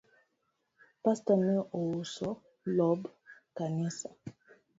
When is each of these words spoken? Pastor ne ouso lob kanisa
Pastor 1.03 1.37
ne 1.47 1.55
ouso 1.81 2.29
lob 2.77 3.01
kanisa 3.57 4.09